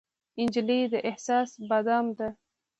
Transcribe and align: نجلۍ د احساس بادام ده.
نجلۍ 0.37 0.81
د 0.91 0.93
احساس 1.09 1.49
بادام 1.69 2.05
ده. 2.17 2.29